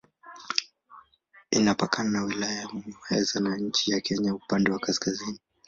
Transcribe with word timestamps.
Inapakana 1.51 2.09
na 2.11 2.23
Wilaya 2.23 2.59
ya 2.61 2.67
Muheza 2.69 3.39
na 3.39 3.57
nchi 3.57 3.91
ya 3.91 4.01
Kenya 4.01 4.35
upande 4.35 4.71
wa 4.71 4.79
kaskazini. 4.79 5.39